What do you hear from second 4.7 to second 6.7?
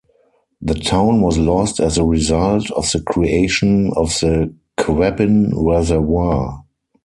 Quabbin Reservoir.